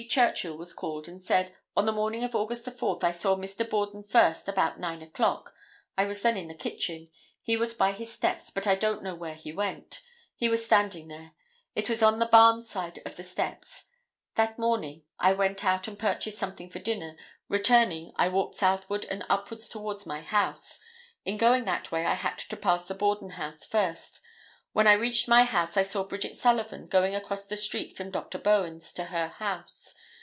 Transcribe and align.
Churchill 0.09 0.57
was 0.57 0.73
called 0.73 1.07
and 1.07 1.21
said: 1.21 1.55
"On 1.77 1.85
the 1.85 1.91
morning 1.91 2.23
of 2.23 2.31
Aug. 2.31 2.49
4, 2.57 2.99
I 3.03 3.11
saw 3.11 3.35
Mr. 3.35 3.69
Borden 3.69 4.01
first 4.01 4.47
about 4.47 4.79
nine 4.79 4.99
o'clock; 5.03 5.53
I 5.95 6.05
was 6.05 6.23
then 6.23 6.37
in 6.37 6.47
the 6.47 6.55
kitchen; 6.55 7.11
he 7.43 7.55
was 7.55 7.75
by 7.75 7.91
his 7.91 8.11
steps 8.11 8.49
but 8.49 8.63
don't 8.79 9.03
know 9.03 9.13
where 9.13 9.35
he 9.35 9.51
went; 9.51 10.01
he 10.35 10.49
was 10.49 10.65
standing 10.65 11.07
there; 11.07 11.33
it 11.75 11.87
was 11.87 12.01
on 12.01 12.17
the 12.17 12.25
barn 12.25 12.63
side 12.63 12.99
of 13.05 13.15
the 13.15 13.21
steps; 13.23 13.89
that 14.33 14.57
morning 14.57 15.03
I 15.19 15.33
went 15.33 15.63
out 15.63 15.87
and 15.87 15.99
purchased 15.99 16.39
something 16.39 16.71
for 16.71 16.79
dinner; 16.79 17.15
returning 17.47 18.11
I 18.15 18.27
walked 18.29 18.55
southward 18.55 19.05
and 19.05 19.23
upwards 19.29 19.69
towards 19.69 20.07
my 20.07 20.21
house; 20.21 20.79
in 21.25 21.37
going 21.37 21.65
that 21.65 21.91
way 21.91 22.07
I 22.07 22.15
had 22.15 22.39
to 22.39 22.57
pass 22.57 22.87
the 22.87 22.95
Borden 22.95 23.29
house 23.31 23.67
first; 23.67 24.19
when 24.73 24.87
I 24.87 24.93
reached 24.93 25.27
my 25.27 25.43
house 25.43 25.75
I 25.75 25.81
saw 25.83 26.05
Bridget 26.05 26.33
Sullivan 26.33 26.87
going 26.87 27.13
across 27.13 27.45
the 27.45 27.57
street 27.57 27.97
from 27.97 28.09
Dr. 28.11 28.37
Bowen's 28.37 28.93
to 28.93 29.05
her 29.05 29.27
house. 29.27 29.95